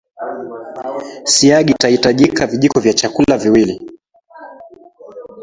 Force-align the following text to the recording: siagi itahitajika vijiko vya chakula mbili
siagi 1.25 1.71
itahitajika 1.73 2.47
vijiko 2.47 2.79
vya 2.79 2.93
chakula 2.93 3.37
mbili 3.37 3.91